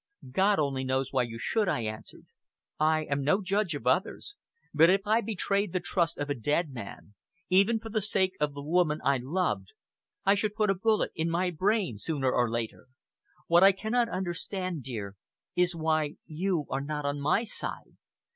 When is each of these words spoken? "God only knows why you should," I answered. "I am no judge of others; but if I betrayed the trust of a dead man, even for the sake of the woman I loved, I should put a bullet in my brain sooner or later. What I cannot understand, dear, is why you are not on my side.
"God 0.31 0.57
only 0.57 0.83
knows 0.83 1.13
why 1.13 1.21
you 1.21 1.37
should," 1.37 1.69
I 1.69 1.81
answered. 1.81 2.25
"I 2.79 3.03
am 3.03 3.21
no 3.21 3.39
judge 3.39 3.75
of 3.75 3.85
others; 3.85 4.35
but 4.73 4.89
if 4.89 5.01
I 5.05 5.21
betrayed 5.21 5.73
the 5.73 5.79
trust 5.79 6.17
of 6.17 6.27
a 6.27 6.33
dead 6.33 6.71
man, 6.71 7.13
even 7.51 7.79
for 7.79 7.89
the 7.89 8.01
sake 8.01 8.33
of 8.39 8.55
the 8.55 8.63
woman 8.63 8.99
I 9.03 9.19
loved, 9.21 9.73
I 10.25 10.33
should 10.33 10.55
put 10.55 10.71
a 10.71 10.73
bullet 10.73 11.11
in 11.13 11.29
my 11.29 11.51
brain 11.51 11.99
sooner 11.99 12.31
or 12.31 12.49
later. 12.49 12.87
What 13.45 13.63
I 13.63 13.73
cannot 13.73 14.09
understand, 14.09 14.81
dear, 14.81 15.17
is 15.55 15.75
why 15.75 16.15
you 16.25 16.65
are 16.71 16.81
not 16.81 17.05
on 17.05 17.21
my 17.21 17.43
side. 17.43 17.95